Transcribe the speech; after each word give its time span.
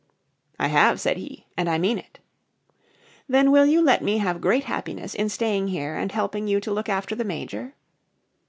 "I 0.57 0.69
have," 0.69 0.99
said 0.99 1.17
he, 1.17 1.45
"and 1.55 1.69
I 1.69 1.77
mean 1.77 1.99
it." 1.99 2.17
"Then 3.29 3.51
will 3.51 3.67
you 3.67 3.83
let 3.83 4.03
me 4.03 4.17
have 4.17 4.41
great 4.41 4.63
happiness 4.63 5.13
in 5.13 5.29
staying 5.29 5.67
here 5.67 5.93
and 5.95 6.11
helping 6.11 6.47
you 6.47 6.59
to 6.61 6.71
look 6.73 6.89
after 6.89 7.13
the 7.13 7.23
Major?" 7.23 7.75